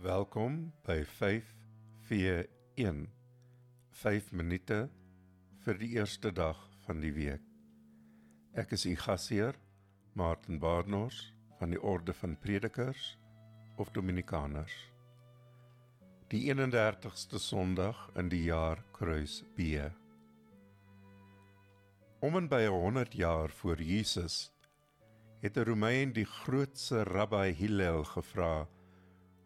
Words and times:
Welkom 0.00 0.70
by 0.86 1.02
5v1. 1.04 3.00
5 3.92 4.30
minute 4.32 4.78
vir 5.60 5.76
die 5.76 5.90
eerste 5.98 6.30
dag 6.32 6.56
van 6.86 7.02
die 7.02 7.10
week. 7.12 7.44
Ek 8.56 8.72
is 8.72 8.86
u 8.88 8.94
gasheer, 8.96 9.58
Martin 10.16 10.56
Barnard 10.62 11.18
van 11.58 11.76
die 11.76 11.82
Orde 11.92 12.16
van 12.16 12.38
Predikers 12.40 13.18
of 13.76 13.92
Dominikaners. 13.92 14.72
Die 16.32 16.46
31ste 16.48 17.36
Sondag 17.36 18.00
in 18.16 18.32
die 18.32 18.46
jaar 18.46 18.80
Kruis 18.96 19.42
B. 19.52 19.84
Om 22.24 22.40
en 22.40 22.48
by 22.48 22.64
100 22.72 23.20
jaar 23.20 23.52
voor 23.52 23.84
Jesus 23.84 24.48
het 25.44 25.60
'n 25.60 25.68
Romein 25.68 26.16
die 26.16 26.28
grootste 26.40 27.04
rabbi 27.04 27.52
Hillel 27.52 28.04
gevra 28.16 28.64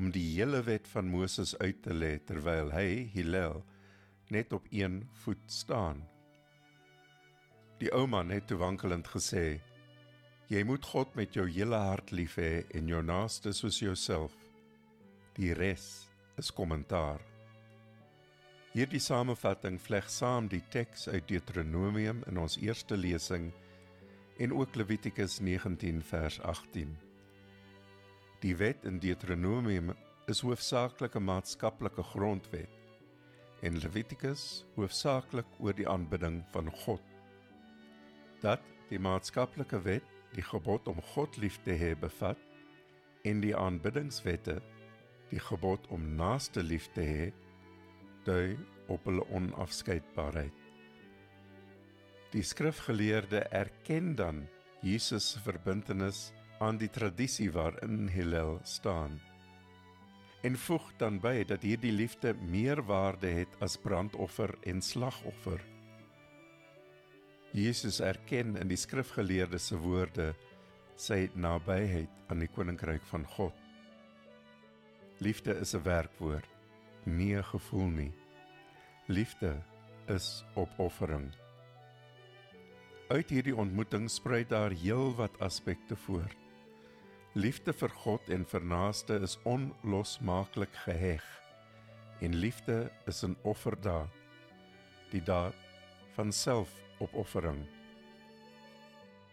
om 0.00 0.08
die 0.14 0.24
hele 0.38 0.62
wet 0.64 0.86
van 0.88 1.10
Moses 1.12 1.52
uit 1.60 1.82
te 1.84 1.92
lê 1.92 2.14
terwyl 2.24 2.70
hy 2.72 3.10
Hillel 3.12 3.58
net 4.32 4.54
op 4.56 4.68
een 4.72 5.02
voet 5.24 5.42
staan. 5.52 6.00
Die 7.82 7.90
ou 7.92 8.06
man 8.08 8.32
het 8.32 8.52
wankelend 8.56 9.10
gesê: 9.12 9.60
Jy 10.48 10.62
moet 10.64 10.86
God 10.88 11.12
met 11.18 11.36
jou 11.36 11.44
hele 11.48 11.76
hart 11.76 12.14
lief 12.16 12.38
hê 12.40 12.64
en 12.76 12.88
jou 12.88 13.02
naaste 13.04 13.52
soos 13.56 13.80
jouself. 13.82 14.32
Die 15.36 15.52
res 15.54 16.08
is 16.40 16.48
kommentaar. 16.52 17.20
Hierdie 18.72 19.02
samevatting 19.02 19.76
vleg 19.82 20.08
saam 20.08 20.48
die 20.48 20.62
teks 20.72 21.08
uit 21.10 21.28
Deuteronomium 21.28 22.24
in 22.30 22.40
ons 22.40 22.56
eerste 22.62 22.96
lesing 22.96 23.50
en 24.40 24.56
ook 24.56 24.80
Levitikus 24.80 25.40
19 25.44 26.00
vers 26.08 26.40
18. 26.40 27.09
Die 28.40 28.56
wet 28.56 28.86
in 28.88 28.96
Deuteronomium 28.98 29.90
is 30.32 30.38
hoofsaaklik 30.40 31.16
'n 31.18 31.24
maatskaplike 31.24 32.02
grondwet 32.02 32.70
en 33.60 33.76
Levitikus 33.76 34.64
hoofsaaklik 34.76 35.50
oor 35.58 35.76
die 35.76 35.88
aanbidding 35.88 36.38
van 36.54 36.70
God. 36.84 37.02
Dat 38.40 38.64
die 38.88 38.98
maatskaplike 38.98 39.82
wet 39.84 40.08
die 40.32 40.46
gebod 40.52 40.88
om 40.88 41.02
God 41.12 41.36
lief 41.36 41.60
te 41.66 41.76
hê 41.76 41.92
bevat 42.00 42.40
en 43.24 43.44
die 43.44 43.52
aanbiddingswette 43.56 44.56
die 45.28 45.44
gebod 45.50 45.86
om 45.92 46.16
naaste 46.16 46.62
lief 46.62 46.88
te 46.96 47.04
hê 47.04 47.30
dui 48.24 48.56
op 48.88 49.04
hulle 49.04 49.28
onafskeidbaarheid. 49.28 50.56
Die 52.32 52.42
skrifgeleerde 52.42 53.44
erken 53.52 54.14
dan 54.16 54.46
Jesus 54.80 55.30
se 55.30 55.40
verbintenis 55.40 56.30
aan 56.60 56.76
die 56.76 56.90
tradisie 56.92 57.48
waarin 57.52 58.08
Hillel 58.12 58.58
staan. 58.62 59.20
En 60.44 60.56
voeg 60.56 60.92
dan 61.00 61.18
by 61.20 61.42
dat 61.48 61.64
hierdie 61.64 61.92
liefde 61.92 62.34
meer 62.34 62.82
waarde 62.84 63.28
het 63.40 63.56
as 63.64 63.76
brandoffer 63.80 64.52
en 64.68 64.82
slagoffer. 64.84 65.60
Jesus 67.56 68.00
erken 68.00 68.54
in 68.60 68.68
die 68.70 68.78
skrifgeleerde 68.78 69.58
se 69.58 69.76
woorde 69.80 70.30
sy 71.00 71.30
nabyheid 71.34 72.12
aan 72.28 72.44
die 72.44 72.48
koninkryk 72.52 73.04
van 73.10 73.24
God. 73.36 73.56
Liefde 75.18 75.56
is 75.60 75.74
'n 75.74 75.82
werkwoord, 75.82 76.48
nie 77.04 77.36
'n 77.36 77.44
gevoel 77.44 77.88
nie. 77.88 78.12
Liefde 79.08 79.62
is 80.08 80.44
opoffering. 80.54 81.32
Uit 83.08 83.30
hierdie 83.30 83.56
ontmoeting 83.56 84.10
spruit 84.10 84.48
daar 84.48 84.70
heelwat 84.70 85.38
aspekte 85.40 85.96
voort. 85.96 86.49
Liefde 87.38 87.70
vir 87.70 87.92
God 87.94 88.26
en 88.34 88.42
vir 88.42 88.64
naaste 88.66 89.14
is 89.22 89.36
onlosmaaklik 89.46 90.72
geheg. 90.82 91.22
En 92.26 92.34
liefde 92.34 92.90
is 93.06 93.22
'n 93.22 93.36
offerdaad. 93.42 94.10
Die 95.12 95.22
daad 95.22 95.54
van 96.16 96.32
selfopoffering. 96.32 97.62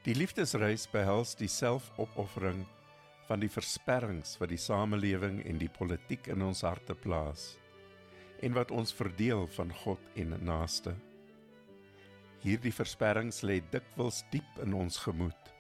Die 0.03 0.13
liefdesreis 0.13 0.85
behels 0.91 1.35
die 1.35 1.47
selfopoffering 1.47 2.67
van 3.27 3.39
die 3.39 3.49
versperrings 3.49 4.37
wat 4.37 4.49
die 4.49 4.61
samelewing 4.61 5.43
en 5.45 5.57
die 5.57 5.69
politiek 5.79 6.27
in 6.27 6.41
ons 6.41 6.61
harte 6.61 6.95
plaas 6.95 7.57
en 8.41 8.53
wat 8.53 8.71
ons 8.71 8.93
verdeel 8.93 9.47
van 9.47 9.73
God 9.73 9.99
en 10.15 10.37
naaste. 10.45 10.93
Hierdie 12.39 12.73
versperrings 12.73 13.41
lê 13.41 13.63
dikwels 13.71 14.23
diep 14.29 14.61
in 14.61 14.73
ons 14.73 14.97
gemoed. 14.97 15.56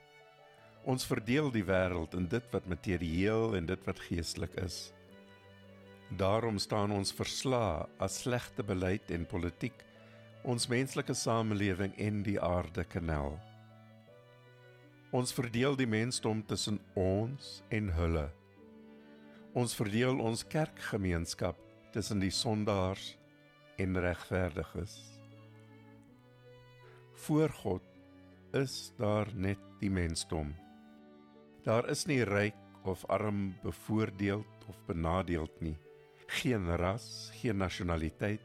Ons 0.87 1.03
verdeel 1.03 1.49
die 1.51 1.65
wêreld 1.67 2.13
in 2.15 2.29
dit 2.31 2.45
wat 2.53 2.67
materieel 2.71 3.57
en 3.57 3.65
dit 3.67 3.81
wat 3.83 3.99
geestelik 4.07 4.53
is. 4.61 4.77
Daarom 6.15 6.55
staan 6.63 6.93
ons 6.95 7.11
versla 7.11 7.89
as 7.99 8.21
slegte 8.21 8.63
beleid 8.63 9.11
en 9.11 9.25
politiek 9.27 9.83
ons 10.47 10.69
menslike 10.71 11.11
samelewing 11.11 11.91
en 11.99 12.21
die 12.23 12.37
aarde 12.39 12.85
kanel. 12.87 13.35
Ons 15.11 15.33
verdeel 15.35 15.75
die 15.75 15.89
mensdom 15.91 16.39
tussen 16.47 16.79
ons 16.95 17.57
en 17.67 17.89
hulle. 17.97 18.29
Ons 19.59 19.75
verdeel 19.75 20.21
ons 20.23 20.45
kerkgemeenskap 20.47 21.59
tussen 21.91 22.23
die 22.23 22.31
sondaars 22.31 23.09
en 23.75 23.99
regverdiges. 24.07 24.95
Voor 27.27 27.51
God 27.59 27.83
is 28.55 28.93
daar 28.95 29.27
net 29.35 29.59
die 29.81 29.91
mensdom. 29.91 30.55
Daar 31.67 31.89
is 31.91 32.05
nie 32.07 32.21
ryk 32.23 32.55
of 32.87 33.01
arm, 33.11 33.57
bevoordeeld 33.59 34.65
of 34.67 34.77
benadeeld 34.87 35.51
nie. 35.59 35.75
Geen 36.27 36.69
ras, 36.79 37.29
geen 37.41 37.57
nasionaliteit, 37.57 38.41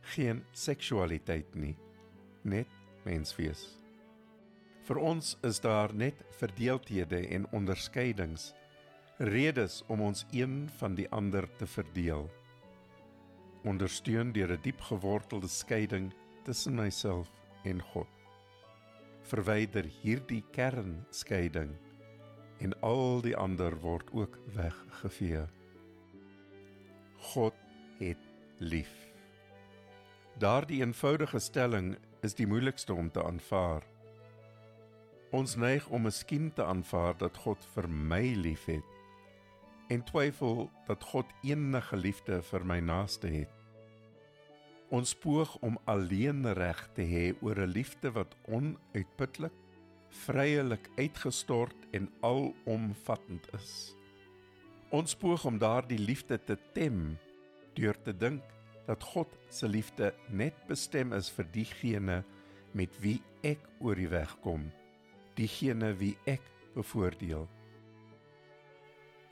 geen 0.00 0.40
seksualiteit 0.52 1.52
nie. 1.54 1.74
Net 2.42 2.72
menswees. 3.04 3.66
Vir 4.88 5.02
ons 5.04 5.34
is 5.44 5.60
daar 5.60 5.92
net 5.94 6.24
verdeeldhede 6.38 7.20
en 7.36 7.44
onderskeidings, 7.52 8.54
redes 9.18 9.82
om 9.92 10.00
ons 10.08 10.24
een 10.32 10.64
van 10.80 10.96
die 10.96 11.10
ander 11.12 11.50
te 11.60 11.68
verdeel. 11.68 12.30
Ondersteun 13.68 14.32
deur 14.32 14.56
'n 14.56 14.62
diep 14.62 14.80
gewortelde 14.80 15.48
skeiding 15.48 16.12
tussen 16.44 16.74
myself 16.74 17.28
en 17.64 17.82
God. 17.92 18.08
Verwyder 19.28 19.84
hierdie 19.84 20.44
kernskeiding 20.50 21.76
en 22.62 22.74
al 22.80 23.20
die 23.24 23.34
ander 23.36 23.74
word 23.82 24.10
ook 24.14 24.38
weggevee. 24.54 25.46
God 27.32 27.54
het 27.98 28.18
lief. 28.58 28.92
Daardie 30.38 30.80
eenvoudige 30.80 31.38
stelling 31.38 31.96
is 32.22 32.34
die 32.38 32.46
moeilikste 32.46 32.94
om 32.94 33.10
te 33.10 33.24
aanvaar. 33.24 33.82
Ons 35.30 35.56
neig 35.56 35.88
om 35.88 36.06
miskien 36.06 36.52
te 36.54 36.64
aanvaar 36.64 37.16
dat 37.18 37.36
God 37.44 37.64
vir 37.74 37.88
my 37.88 38.22
liefhet 38.38 38.98
en 39.90 40.04
twyfel 40.08 40.70
dat 40.86 41.02
God 41.04 41.28
enige 41.42 41.96
liefde 41.96 42.38
vir 42.48 42.64
my 42.64 42.78
naaste 42.80 43.28
het. 43.28 43.50
Ons 44.92 45.14
poog 45.16 45.56
om 45.64 45.78
alleen 45.84 46.46
reg 46.56 46.80
te 46.96 47.04
hê 47.08 47.24
oor 47.40 47.58
'n 47.60 47.74
liefde 47.74 48.12
wat 48.12 48.36
onuitputlik 48.46 49.61
vryelik 50.12 50.90
uitgestort 50.98 51.88
en 51.96 52.08
alomvattend 52.20 53.48
is. 53.56 53.94
Ons 54.92 55.16
poog 55.16 55.44
om 55.48 55.58
daardie 55.58 55.98
liefde 55.98 56.36
te 56.44 56.58
tem 56.76 57.16
deur 57.76 57.96
te 58.04 58.12
dink 58.12 58.44
dat 58.86 59.02
God 59.14 59.32
se 59.48 59.68
liefde 59.68 60.12
net 60.28 60.56
bestem 60.68 61.14
is 61.16 61.30
vir 61.32 61.48
diegene 61.54 62.20
met 62.76 62.94
wie 63.00 63.20
ek 63.46 63.62
oor 63.80 63.96
die 63.96 64.10
weg 64.12 64.32
kom, 64.44 64.68
diegene 65.38 65.92
wie 66.00 66.14
ek 66.28 66.44
bevoordeel. 66.74 67.48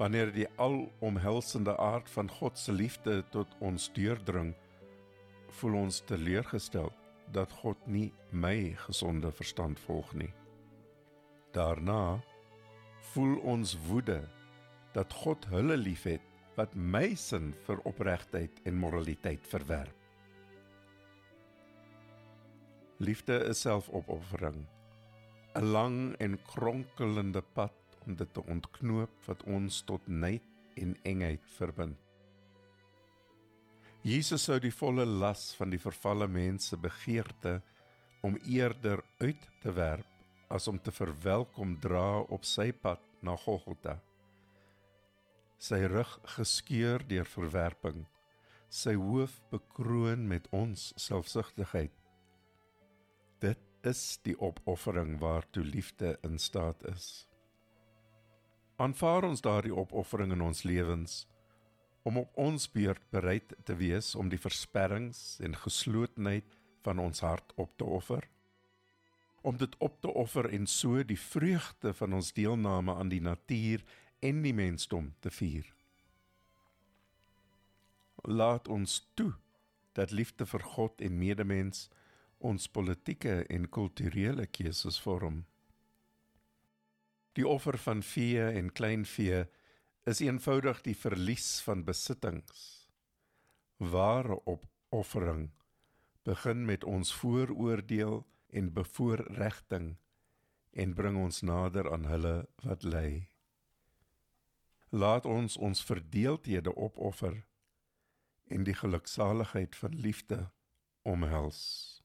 Wanneer 0.00 0.32
die 0.32 0.48
alomhelsende 0.56 1.76
aard 1.76 2.08
van 2.10 2.30
God 2.40 2.58
se 2.58 2.72
liefde 2.72 3.20
tot 3.34 3.52
ons 3.60 3.90
deurdring, 3.92 4.54
voel 5.60 5.82
ons 5.82 6.00
teleurgestel 6.08 6.88
dat 7.34 7.52
God 7.60 7.80
nie 7.86 8.08
my 8.32 8.72
gesonde 8.86 9.32
verstand 9.32 9.80
volg 9.84 10.14
nie. 10.16 10.32
Daarna 11.50 12.20
voel 13.12 13.38
ons 13.42 13.74
woede 13.88 14.20
dat 14.94 15.12
God 15.22 15.46
hulle 15.50 15.76
liefhet 15.76 16.22
wat 16.54 16.74
my 16.74 17.14
sin 17.18 17.50
vir 17.66 17.80
opregtheid 17.90 18.60
en 18.68 18.78
moraliteit 18.78 19.46
verwerp. 19.50 19.96
Liefde 23.00 23.38
is 23.48 23.62
selfopoffering, 23.64 24.66
'n 25.56 25.64
lang 25.72 26.14
en 26.18 26.38
kronkelende 26.52 27.42
pad 27.42 27.98
om 28.06 28.14
dit 28.14 28.34
te 28.34 28.42
ontknoop 28.44 29.10
wat 29.26 29.42
ons 29.42 29.82
tot 29.82 30.06
nait 30.06 30.46
en 30.74 30.96
engheid 31.02 31.42
verbind. 31.56 31.98
Jesus 34.02 34.44
sou 34.44 34.58
die 34.58 34.72
volle 34.72 35.04
las 35.04 35.54
van 35.58 35.70
die 35.70 35.80
vervalle 35.80 36.28
mense 36.28 36.76
begeerte 36.76 37.60
om 38.20 38.38
eerder 38.44 39.02
uit 39.18 39.48
te 39.60 39.72
werp 39.72 40.09
as 40.50 40.68
om 40.68 40.78
te 40.82 40.92
verwelkom 40.92 41.76
dra 41.80 42.20
op 42.34 42.44
sy 42.44 42.70
pad 42.72 43.02
na 43.22 43.36
Golgotha. 43.38 44.00
sy 45.60 45.76
rug 45.92 46.08
geskeur 46.38 47.02
deur 47.04 47.28
verwerping, 47.28 48.06
sy 48.72 48.94
hoof 48.96 49.34
bekroon 49.52 50.22
met 50.28 50.46
ons 50.56 50.86
selfsugtigheid. 50.96 51.92
Dit 53.44 53.60
is 53.84 54.00
die 54.24 54.32
opoffering 54.40 55.18
waartoe 55.20 55.64
liefde 55.66 56.14
in 56.24 56.40
staat 56.40 56.80
is. 56.88 57.26
Aanvaar 58.80 59.28
ons 59.28 59.44
daardie 59.44 59.76
opoffering 59.76 60.32
in 60.32 60.40
ons 60.48 60.64
lewens 60.64 61.26
om 62.08 62.16
op 62.22 62.40
ons 62.40 62.64
beurt 62.72 63.04
bereid 63.12 63.52
te 63.68 63.76
wees 63.76 64.14
om 64.16 64.32
die 64.32 64.40
versperrings 64.40 65.36
en 65.44 65.60
geslotenheid 65.66 66.56
van 66.88 67.04
ons 67.04 67.20
hart 67.20 67.52
op 67.60 67.76
te 67.76 67.84
offer 67.84 68.24
om 69.42 69.56
dit 69.56 69.76
op 69.78 70.00
te 70.00 70.08
offer 70.08 70.48
en 70.52 70.66
so 70.66 71.02
die 71.04 71.18
vreugde 71.18 71.94
van 71.94 72.12
ons 72.12 72.32
deelname 72.32 72.94
aan 72.94 73.08
die 73.08 73.22
natuur 73.24 73.84
en 74.20 74.42
die 74.42 74.54
mensdom 74.54 75.14
te 75.20 75.30
vier. 75.30 75.66
Laat 78.22 78.68
ons 78.68 79.00
toe 79.14 79.32
dat 79.96 80.10
liefde 80.10 80.46
vir 80.46 80.64
God 80.74 81.00
en 81.00 81.18
medemens 81.18 81.88
ons 82.38 82.68
politieke 82.68 83.42
en 83.52 83.68
kulturele 83.68 84.46
keuses 84.46 85.00
vorm. 85.00 85.44
Die 87.36 87.46
offer 87.48 87.78
van 87.78 88.02
vee 88.02 88.44
en 88.60 88.72
kleinvee 88.72 89.44
is 90.08 90.20
eenvoudig 90.24 90.80
die 90.84 90.96
verlies 90.96 91.60
van 91.64 91.84
besittings. 91.84 92.88
Ware 93.76 94.40
opoffering 94.44 95.50
begin 96.28 96.64
met 96.68 96.84
ons 96.84 97.12
vooroordeel 97.20 98.24
en 98.52 98.72
bevoorregting 98.72 99.96
en 100.70 100.94
bring 100.94 101.16
ons 101.18 101.42
nader 101.42 101.92
aan 101.92 102.04
hulle 102.04 102.34
wat 102.62 102.82
ly. 102.82 103.28
Laat 104.90 105.26
ons 105.26 105.56
ons 105.56 105.84
verdeeldhede 105.84 106.74
opoffer 106.74 107.44
en 108.50 108.64
die 108.66 108.74
geluksaligheid 108.74 109.76
van 109.76 109.94
liefde 109.94 110.50
omhels. 111.02 111.99